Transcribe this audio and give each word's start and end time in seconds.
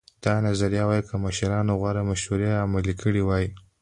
دا 0.23 0.33
نظریه 0.47 0.83
وایي 0.87 1.03
که 1.09 1.15
مشرانو 1.25 1.73
غوره 1.81 2.01
مشورې 2.09 2.49
عملي 2.63 2.93
کړې 3.01 3.21
وای. 3.25 3.45